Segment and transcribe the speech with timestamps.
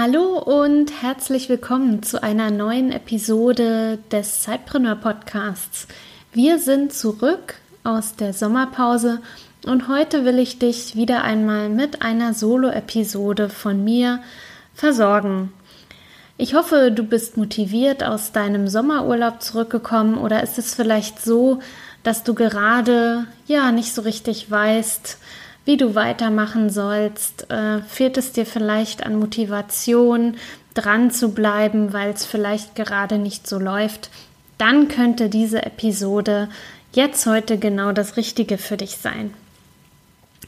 [0.00, 5.88] Hallo und herzlich willkommen zu einer neuen Episode des Zeitpreneur Podcasts.
[6.32, 9.20] Wir sind zurück aus der Sommerpause
[9.66, 14.22] und heute will ich dich wieder einmal mit einer Solo-Episode von mir
[14.72, 15.52] versorgen.
[16.36, 21.58] Ich hoffe, du bist motiviert aus deinem Sommerurlaub zurückgekommen oder ist es vielleicht so,
[22.04, 25.18] dass du gerade ja nicht so richtig weißt,
[25.68, 27.50] wie du weitermachen sollst.
[27.50, 30.38] Äh, fehlt es dir vielleicht an Motivation,
[30.72, 34.08] dran zu bleiben, weil es vielleicht gerade nicht so läuft?
[34.56, 36.48] Dann könnte diese Episode
[36.94, 39.34] jetzt heute genau das Richtige für dich sein.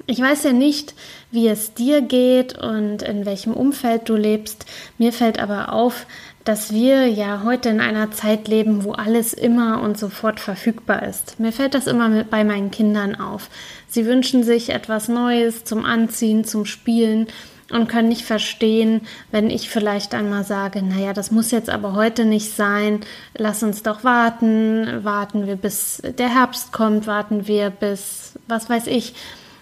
[0.07, 0.95] Ich weiß ja nicht,
[1.31, 4.65] wie es dir geht und in welchem Umfeld du lebst.
[4.97, 6.07] Mir fällt aber auf,
[6.45, 11.39] dass wir ja heute in einer Zeit leben, wo alles immer und sofort verfügbar ist.
[11.39, 13.51] Mir fällt das immer bei meinen Kindern auf.
[13.89, 17.27] Sie wünschen sich etwas Neues zum Anziehen, zum Spielen
[17.71, 22.25] und können nicht verstehen, wenn ich vielleicht einmal sage, naja, das muss jetzt aber heute
[22.25, 23.01] nicht sein,
[23.37, 28.89] lass uns doch warten, warten wir bis der Herbst kommt, warten wir bis, was weiß
[28.89, 29.15] ich,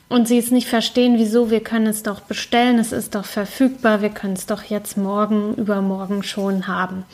[0.08, 4.00] und sie es nicht verstehen, wieso, wir können es doch bestellen, es ist doch verfügbar,
[4.00, 7.04] wir können es doch jetzt morgen, übermorgen schon haben.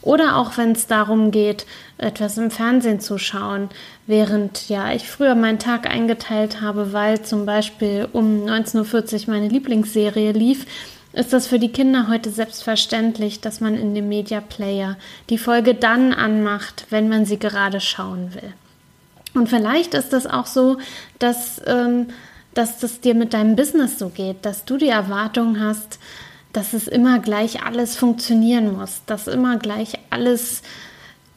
[0.00, 1.66] Oder auch wenn es darum geht,
[1.98, 3.68] etwas im Fernsehen zu schauen,
[4.06, 9.48] während ja ich früher meinen Tag eingeteilt habe, weil zum Beispiel um 19.40 Uhr meine
[9.48, 10.66] Lieblingsserie lief,
[11.12, 14.96] ist das für die Kinder heute selbstverständlich, dass man in dem Media Player
[15.30, 18.52] die Folge dann anmacht, wenn man sie gerade schauen will.
[19.34, 20.78] Und vielleicht ist es auch so,
[21.18, 22.08] dass ähm,
[22.58, 26.00] dass das dir mit deinem Business so geht, dass du die Erwartung hast,
[26.52, 30.62] dass es immer gleich alles funktionieren muss, dass immer gleich alles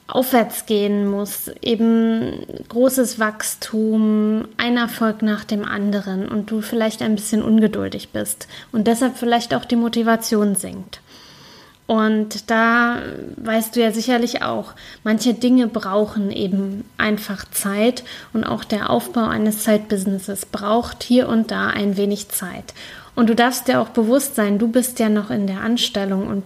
[0.08, 7.16] aufwärts gehen muss, eben großes Wachstum, ein Erfolg nach dem anderen und du vielleicht ein
[7.16, 11.02] bisschen ungeduldig bist und deshalb vielleicht auch die Motivation sinkt.
[11.92, 13.02] Und da
[13.36, 19.26] weißt du ja sicherlich auch, manche Dinge brauchen eben einfach Zeit und auch der Aufbau
[19.26, 22.74] eines Zeitbusinesses braucht hier und da ein wenig Zeit.
[23.14, 26.46] Und du darfst dir auch bewusst sein, du bist ja noch in der Anstellung und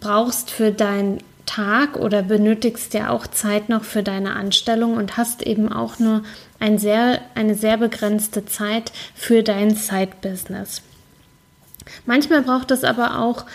[0.00, 5.44] brauchst für deinen Tag oder benötigst ja auch Zeit noch für deine Anstellung und hast
[5.44, 6.24] eben auch nur
[6.58, 10.82] ein sehr, eine sehr begrenzte Zeit für dein Zeitbusiness.
[12.04, 13.46] Manchmal braucht es aber auch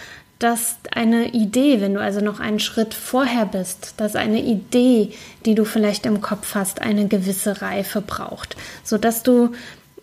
[0.43, 5.13] dass eine Idee, wenn du also noch einen Schritt vorher bist, dass eine Idee,
[5.45, 9.53] die du vielleicht im Kopf hast, eine gewisse Reife braucht, sodass du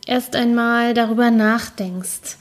[0.06, 2.38] erst einmal darüber nachdenkst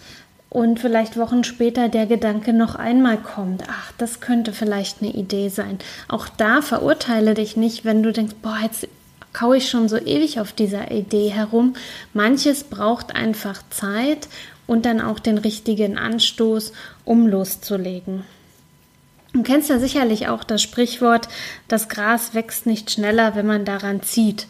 [0.49, 5.49] und vielleicht Wochen später der Gedanke noch einmal kommt, ach, das könnte vielleicht eine Idee
[5.49, 5.77] sein.
[6.07, 8.87] Auch da verurteile dich nicht, wenn du denkst, boah, jetzt
[9.33, 11.75] kaue ich schon so ewig auf dieser Idee herum.
[12.13, 14.29] Manches braucht einfach Zeit
[14.69, 18.23] und dann auch den richtigen Anstoß, um loszulegen.
[19.33, 21.27] Du kennst ja sicherlich auch das Sprichwort,
[21.67, 24.45] das Gras wächst nicht schneller, wenn man daran zieht.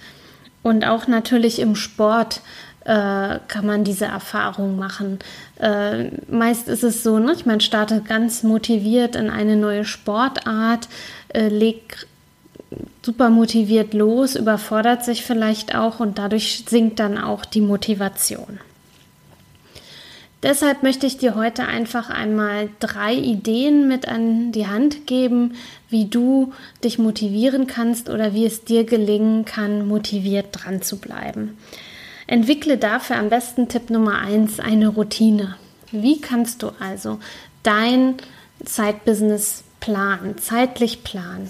[0.62, 2.41] Und auch natürlich im Sport
[2.84, 5.19] äh, kann man diese Erfahrung machen.
[5.57, 7.36] Äh, meist ist es so, ne?
[7.46, 10.90] man startet ganz motiviert in eine neue Sportart,
[11.30, 12.07] äh, legt
[13.03, 18.59] super motiviert los, überfordert sich vielleicht auch und dadurch sinkt dann auch die Motivation.
[20.42, 25.56] Deshalb möchte ich dir heute einfach einmal drei Ideen mit an die Hand geben,
[25.90, 31.58] wie du dich motivieren kannst oder wie es dir gelingen kann, motiviert dran zu bleiben.
[32.26, 35.56] Entwickle dafür am besten Tipp Nummer eins eine Routine.
[35.92, 37.20] Wie kannst du also
[37.64, 38.16] dein
[38.64, 41.50] Zeitbusiness planen, zeitlich planen?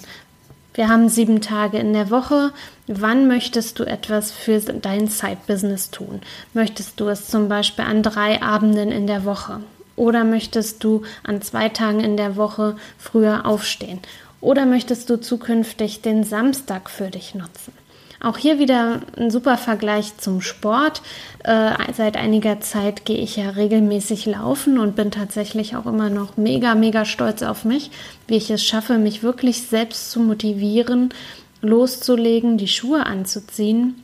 [0.74, 2.52] Wir haben sieben Tage in der Woche.
[2.86, 6.20] Wann möchtest du etwas für dein Side-Business tun?
[6.54, 9.60] Möchtest du es zum Beispiel an drei Abenden in der Woche?
[9.96, 13.98] Oder möchtest du an zwei Tagen in der Woche früher aufstehen?
[14.40, 17.72] Oder möchtest du zukünftig den Samstag für dich nutzen?
[18.22, 21.00] Auch hier wieder ein super Vergleich zum Sport.
[21.42, 26.36] Äh, seit einiger Zeit gehe ich ja regelmäßig laufen und bin tatsächlich auch immer noch
[26.36, 27.90] mega, mega stolz auf mich,
[28.26, 31.14] wie ich es schaffe, mich wirklich selbst zu motivieren,
[31.62, 33.94] loszulegen, die Schuhe anzuziehen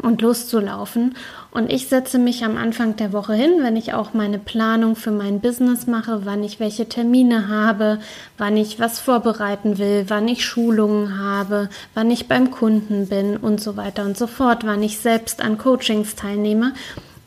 [0.00, 1.14] und loszulaufen.
[1.50, 5.10] Und ich setze mich am Anfang der Woche hin, wenn ich auch meine Planung für
[5.10, 7.98] mein Business mache, wann ich welche Termine habe,
[8.38, 13.60] wann ich was vorbereiten will, wann ich Schulungen habe, wann ich beim Kunden bin und
[13.60, 16.72] so weiter und so fort, wann ich selbst an Coachings teilnehme.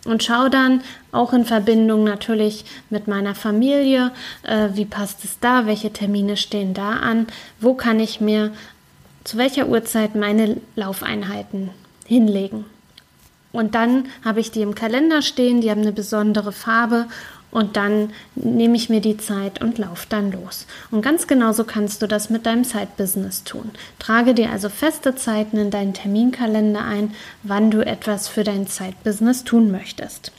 [0.05, 0.81] Und schaue dann
[1.13, 4.11] auch in Verbindung natürlich mit meiner Familie,
[4.43, 7.27] äh, wie passt es da, welche Termine stehen da an,
[7.61, 8.51] wo kann ich mir
[9.23, 11.69] zu welcher Uhrzeit meine Laufeinheiten
[12.05, 12.65] hinlegen.
[13.51, 17.05] Und dann habe ich die im Kalender stehen, die haben eine besondere Farbe
[17.51, 20.65] und dann nehme ich mir die Zeit und laufe dann los.
[20.89, 23.69] Und ganz genauso kannst du das mit deinem Side-Business tun.
[24.00, 27.13] Trage dir also feste Zeiten in deinen Terminkalender ein,
[27.44, 30.31] wann du etwas für dein Side-Business tun möchtest.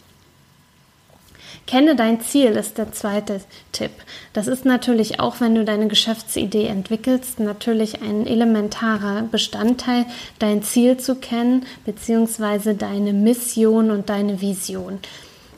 [1.66, 3.40] Kenne dein Ziel ist der zweite
[3.72, 3.90] Tipp.
[4.34, 10.04] Das ist natürlich auch, wenn du deine Geschäftsidee entwickelst, natürlich ein elementarer Bestandteil,
[10.38, 14.98] dein Ziel zu kennen, beziehungsweise deine Mission und deine Vision.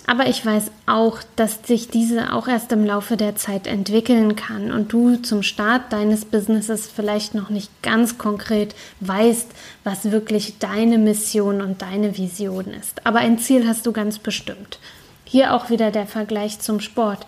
[0.08, 4.70] Aber ich weiß auch, dass sich diese auch erst im Laufe der Zeit entwickeln kann
[4.70, 9.48] und du zum Start deines Businesses vielleicht noch nicht ganz konkret weißt,
[9.82, 13.04] was wirklich deine Mission und deine Vision ist.
[13.04, 14.78] Aber ein Ziel hast du ganz bestimmt.
[15.26, 17.26] Hier auch wieder der Vergleich zum Sport.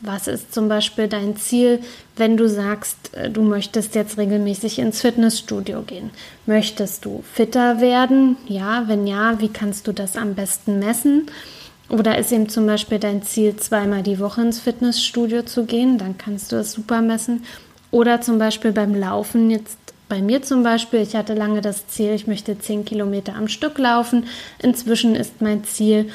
[0.00, 1.80] Was ist zum Beispiel dein Ziel,
[2.16, 6.10] wenn du sagst, äh, du möchtest jetzt regelmäßig ins Fitnessstudio gehen?
[6.46, 8.36] Möchtest du fitter werden?
[8.46, 11.26] Ja, wenn ja, wie kannst du das am besten messen?
[11.88, 15.98] Oder ist eben zum Beispiel dein Ziel, zweimal die Woche ins Fitnessstudio zu gehen?
[15.98, 17.44] Dann kannst du es super messen.
[17.90, 22.12] Oder zum Beispiel beim Laufen, jetzt bei mir zum Beispiel, ich hatte lange das Ziel,
[22.12, 24.26] ich möchte 10 Kilometer am Stück laufen.
[24.60, 26.10] Inzwischen ist mein Ziel,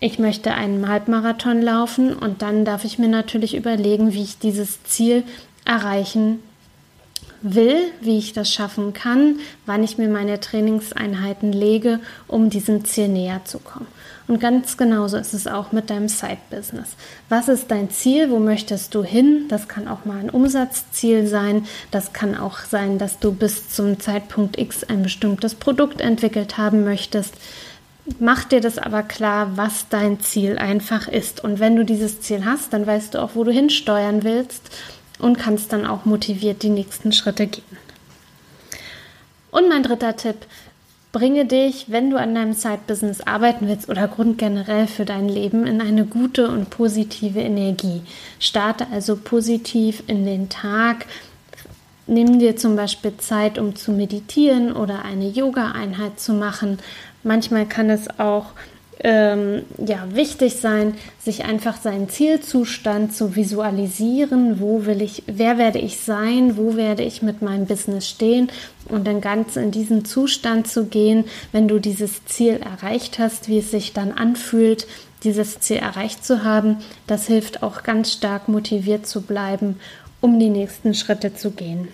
[0.00, 4.82] ich möchte einen Halbmarathon laufen und dann darf ich mir natürlich überlegen, wie ich dieses
[4.84, 5.24] Ziel
[5.64, 6.40] erreichen
[7.42, 13.08] will, wie ich das schaffen kann, wann ich mir meine Trainingseinheiten lege, um diesem Ziel
[13.08, 13.86] näher zu kommen.
[14.28, 16.96] Und ganz genauso ist es auch mit deinem Side-Business.
[17.28, 18.30] Was ist dein Ziel?
[18.30, 19.44] Wo möchtest du hin?
[19.48, 21.66] Das kann auch mal ein Umsatzziel sein.
[21.92, 26.84] Das kann auch sein, dass du bis zum Zeitpunkt X ein bestimmtes Produkt entwickelt haben
[26.84, 27.34] möchtest.
[28.20, 31.42] Mach dir das aber klar, was dein Ziel einfach ist.
[31.42, 34.70] Und wenn du dieses Ziel hast, dann weißt du auch, wo du hinsteuern willst
[35.18, 37.64] und kannst dann auch motiviert die nächsten Schritte gehen.
[39.50, 40.36] Und mein dritter Tipp,
[41.12, 45.80] bringe dich, wenn du an deinem Side-Business arbeiten willst oder grundgenerell für dein Leben, in
[45.80, 48.02] eine gute und positive Energie.
[48.38, 51.06] Starte also positiv in den Tag.
[52.06, 56.78] Nimm dir zum Beispiel Zeit, um zu meditieren oder eine Yoga-Einheit zu machen.
[57.26, 58.46] Manchmal kann es auch
[59.00, 64.60] ähm, ja, wichtig sein, sich einfach seinen Zielzustand zu visualisieren.
[64.60, 66.56] Wo will ich, wer werde ich sein?
[66.56, 68.48] Wo werde ich mit meinem Business stehen?
[68.88, 73.58] Und dann ganz in diesen Zustand zu gehen, wenn du dieses Ziel erreicht hast, wie
[73.58, 74.86] es sich dann anfühlt,
[75.24, 76.76] dieses Ziel erreicht zu haben.
[77.08, 79.80] Das hilft auch ganz stark motiviert zu bleiben,
[80.20, 81.88] um die nächsten Schritte zu gehen.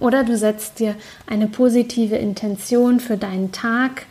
[0.00, 0.96] Oder du setzt dir
[1.26, 4.06] eine positive Intention für deinen Tag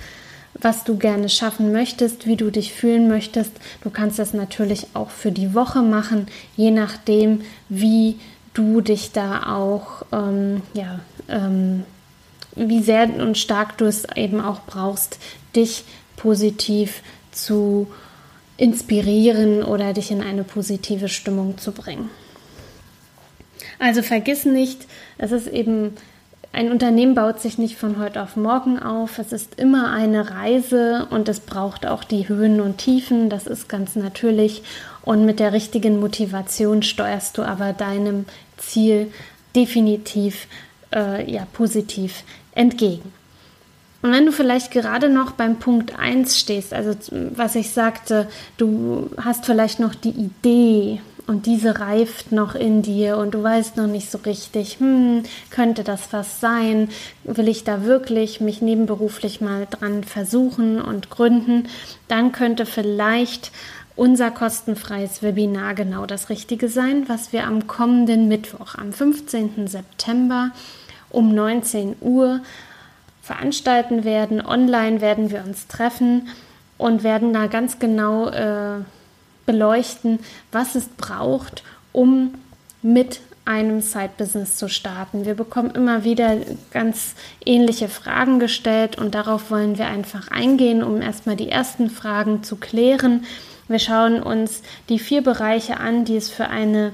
[0.61, 3.51] was du gerne schaffen möchtest, wie du dich fühlen möchtest.
[3.81, 8.19] Du kannst das natürlich auch für die Woche machen, je nachdem, wie
[8.53, 10.99] du dich da auch, ähm, ja,
[11.29, 11.83] ähm,
[12.55, 15.19] wie sehr und stark du es eben auch brauchst,
[15.55, 15.83] dich
[16.15, 17.87] positiv zu
[18.57, 22.09] inspirieren oder dich in eine positive Stimmung zu bringen.
[23.77, 24.87] Also vergiss nicht,
[25.19, 25.93] es ist eben
[26.57, 29.19] ein Unternehmen baut sich nicht von heute auf morgen auf.
[29.19, 33.29] Es ist immer eine Reise und es braucht auch die Höhen und Tiefen.
[33.29, 34.63] Das ist ganz natürlich.
[35.03, 38.25] Und mit der richtigen Motivation steuerst du aber deinem
[38.57, 39.11] Ziel
[39.55, 40.47] definitiv
[40.95, 42.23] äh, ja, positiv
[42.53, 43.13] entgegen.
[44.01, 46.95] Und wenn du vielleicht gerade noch beim Punkt 1 stehst, also
[47.35, 53.17] was ich sagte, du hast vielleicht noch die Idee, und diese reift noch in dir
[53.17, 56.89] und du weißt noch nicht so richtig, hm, könnte das was sein?
[57.25, 61.67] Will ich da wirklich mich nebenberuflich mal dran versuchen und gründen?
[62.07, 63.51] Dann könnte vielleicht
[63.97, 69.67] unser kostenfreies Webinar genau das Richtige sein, was wir am kommenden Mittwoch, am 15.
[69.67, 70.51] September
[71.09, 72.39] um 19 Uhr
[73.21, 74.39] veranstalten werden.
[74.45, 76.29] Online werden wir uns treffen
[76.77, 78.81] und werden da ganz genau äh,
[79.47, 80.19] beleuchten,
[80.51, 82.35] was es braucht, um
[82.83, 85.25] mit einem Side-Business zu starten.
[85.25, 86.37] Wir bekommen immer wieder
[86.71, 92.43] ganz ähnliche Fragen gestellt und darauf wollen wir einfach eingehen, um erstmal die ersten Fragen
[92.43, 93.25] zu klären.
[93.69, 96.91] Wir schauen uns die vier Bereiche an, die es für eine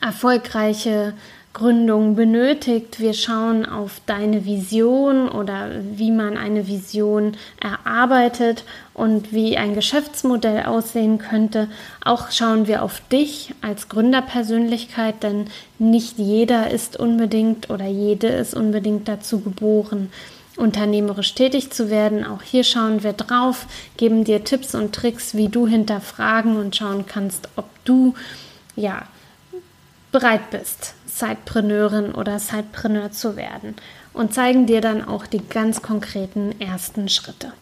[0.00, 1.14] erfolgreiche
[1.56, 3.00] Gründung benötigt.
[3.00, 10.64] Wir schauen auf deine Vision oder wie man eine Vision erarbeitet und wie ein Geschäftsmodell
[10.66, 11.68] aussehen könnte.
[12.04, 15.46] Auch schauen wir auf dich als Gründerpersönlichkeit, denn
[15.78, 20.12] nicht jeder ist unbedingt oder jede ist unbedingt dazu geboren,
[20.58, 22.26] unternehmerisch tätig zu werden.
[22.26, 27.06] Auch hier schauen wir drauf, geben dir Tipps und Tricks, wie du hinterfragen und schauen
[27.06, 28.12] kannst, ob du
[28.76, 29.06] ja
[30.16, 33.74] bereit bist, Sidepreneurin oder Sidepreneur zu werden
[34.14, 37.52] und zeigen dir dann auch die ganz konkreten ersten Schritte.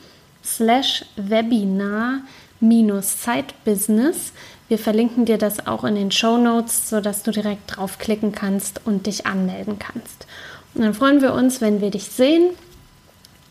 [0.41, 2.22] slash Webinar
[2.62, 4.32] Side-Business.
[4.70, 9.06] Wir verlinken dir das auch in den Show Notes, sodass du direkt draufklicken kannst und
[9.06, 10.27] dich anmelden kannst.
[10.74, 12.51] Und dann freuen wir uns, wenn wir dich sehen.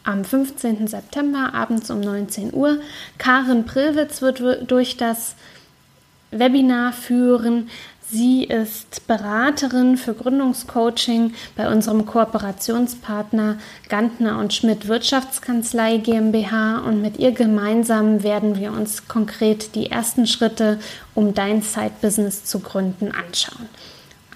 [0.05, 0.87] Am 15.
[0.87, 2.81] September abends um 19 Uhr.
[3.19, 5.35] Karin Prillwitz wird durch das
[6.31, 7.69] Webinar führen.
[8.13, 17.19] Sie ist Beraterin für Gründungscoaching bei unserem Kooperationspartner Gantner und Schmidt Wirtschaftskanzlei GmbH und mit
[17.19, 20.81] ihr gemeinsam werden wir uns konkret die ersten Schritte,
[21.15, 23.69] um dein Side-Business zu gründen, anschauen.